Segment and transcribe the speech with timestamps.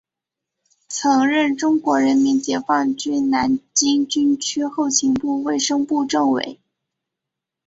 [0.87, 6.59] 曾任中国人民解放军南京军区后勤部卫生部政委。